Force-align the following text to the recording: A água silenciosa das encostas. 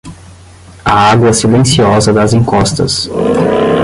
A 0.83 1.11
água 1.11 1.31
silenciosa 1.31 2.11
das 2.11 2.33
encostas. 2.33 3.07